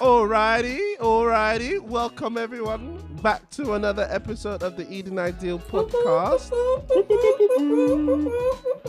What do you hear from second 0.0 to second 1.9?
Alrighty, alrighty.